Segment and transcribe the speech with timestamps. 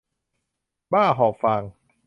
[0.93, 1.61] บ้าหอบฟาง